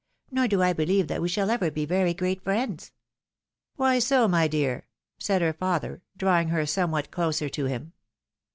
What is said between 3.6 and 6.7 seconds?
Why so, my dear?" said her father, drawing her